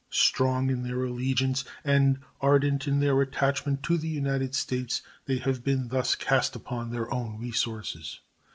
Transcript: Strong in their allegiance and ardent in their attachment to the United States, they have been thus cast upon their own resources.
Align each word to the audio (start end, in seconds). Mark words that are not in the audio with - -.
Strong 0.09 0.71
in 0.71 0.81
their 0.81 1.03
allegiance 1.03 1.63
and 1.83 2.17
ardent 2.39 2.87
in 2.87 3.01
their 3.01 3.21
attachment 3.21 3.83
to 3.83 3.99
the 3.99 4.07
United 4.07 4.55
States, 4.55 5.03
they 5.27 5.37
have 5.37 5.63
been 5.63 5.89
thus 5.89 6.15
cast 6.15 6.55
upon 6.55 6.89
their 6.89 7.13
own 7.13 7.37
resources. 7.39 8.19